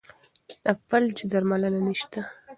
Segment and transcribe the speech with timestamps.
[0.63, 2.19] د فلج درملنه نشته.